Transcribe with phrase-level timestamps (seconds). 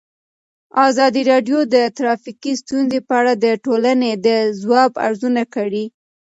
[0.87, 4.27] ازادي راډیو د ټرافیکي ستونزې په اړه د ټولنې د
[4.61, 5.85] ځواب ارزونه کړې.